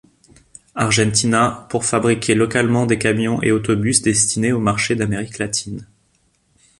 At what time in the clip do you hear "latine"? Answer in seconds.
5.37-5.85